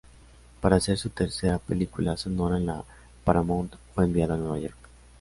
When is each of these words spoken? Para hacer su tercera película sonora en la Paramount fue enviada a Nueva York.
Para 0.61 0.77
hacer 0.77 0.97
su 0.97 1.11
tercera 1.11 1.59
película 1.59 2.17
sonora 2.17 2.57
en 2.57 2.65
la 2.65 2.83
Paramount 3.23 3.75
fue 3.93 4.05
enviada 4.05 4.33
a 4.33 4.37
Nueva 4.37 4.57
York. 4.57 4.77